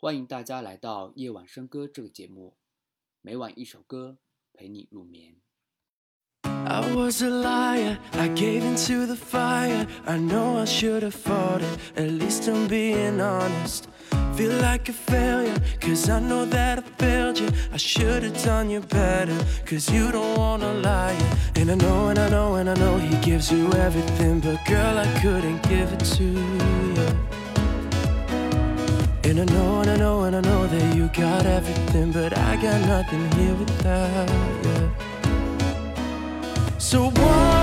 [0.00, 2.55] 欢迎大家来到夜晚笙歌这个节目，
[3.21, 4.17] 每晚一首歌
[4.53, 5.35] 陪你入眠。
[6.43, 9.87] I was a liar, I gave into the fire.
[10.05, 13.85] I know I should have fought it, at least I'm being honest.
[14.35, 17.49] Feel like a failure, cause I know that I failed you.
[17.71, 21.15] I should have done you better, cause you don't wanna lie.
[21.55, 24.97] And I know, and I know, and I know he gives you everything, but girl,
[24.97, 27.05] I couldn't give it to you.
[29.23, 29.69] And I know,
[31.13, 34.29] got everything, but I got nothing here without
[34.63, 34.91] you.
[36.77, 37.60] So one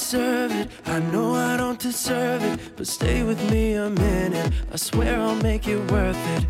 [0.00, 0.68] deserve it.
[0.86, 2.58] I know I don't deserve it.
[2.76, 4.50] But stay with me a minute.
[4.72, 6.46] I swear I'll make it worth it.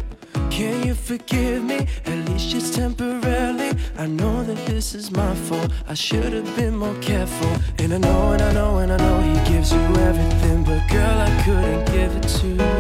[0.51, 1.89] Can you forgive me?
[2.07, 3.73] At least just temporarily.
[3.99, 5.73] I know that this is my fault.
[5.89, 7.53] I should have been more careful.
[7.79, 10.63] And I know, and I know, and I know he gives you everything.
[10.63, 12.71] But girl, I couldn't give it to you.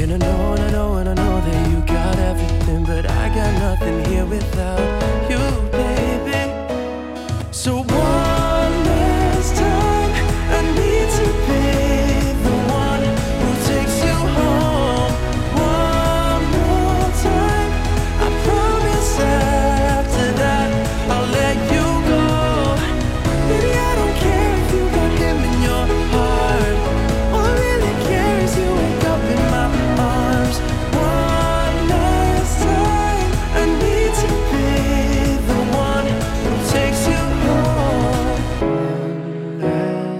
[0.00, 2.82] And I know, and I know, and I know that you got everything.
[2.84, 5.19] But I got nothing here without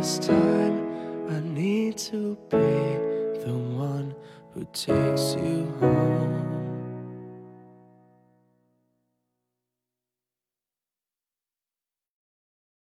[0.01, 2.57] last time, I need to be
[3.45, 4.15] the one
[4.55, 5.90] who takes you home.